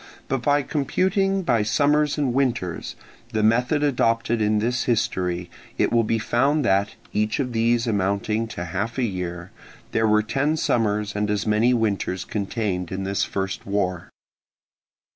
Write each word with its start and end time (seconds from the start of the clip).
But 0.27 0.41
by 0.41 0.63
computing 0.63 1.43
by 1.43 1.61
summers 1.61 2.17
and 2.17 2.33
winters, 2.33 2.95
the 3.33 3.43
method 3.43 3.83
adopted 3.83 4.41
in 4.41 4.57
this 4.57 4.85
history, 4.85 5.47
it 5.77 5.93
will 5.93 6.03
be 6.03 6.17
found 6.17 6.65
that, 6.65 6.95
each 7.13 7.39
of 7.39 7.53
these 7.53 7.85
amounting 7.85 8.47
to 8.47 8.65
half 8.65 8.97
a 8.97 9.03
year, 9.03 9.51
there 9.91 10.07
were 10.07 10.23
ten 10.23 10.57
summers 10.57 11.15
and 11.15 11.29
as 11.29 11.45
many 11.45 11.71
winters 11.75 12.25
contained 12.25 12.91
in 12.91 13.03
this 13.03 13.23
first 13.23 13.67
war. 13.67 14.09